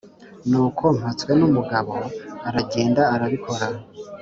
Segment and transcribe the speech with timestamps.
[0.49, 1.93] nuko mpatswenumugabo
[2.47, 3.65] aragenda arabikora